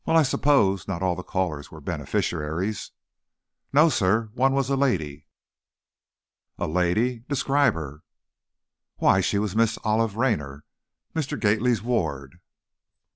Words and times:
I 0.07 0.23
suppose 0.23 0.87
not 0.87 1.03
all 1.03 1.15
the 1.15 1.21
callers 1.21 1.69
were 1.69 1.79
beneficiaries?" 1.79 2.89
"No, 3.71 3.87
sir. 3.87 4.31
One 4.33 4.51
was 4.51 4.71
a 4.71 4.73
a 4.73 4.81
lady." 4.81 5.27
"A 6.57 6.65
lady? 6.67 7.23
Describe 7.29 7.75
her." 7.75 8.01
"Why, 8.95 9.21
she 9.21 9.37
was 9.37 9.55
Miss 9.55 9.77
Olive 9.83 10.15
Raynor, 10.15 10.63
Mr. 11.13 11.39
Gately's 11.39 11.83
ward." 11.83 12.39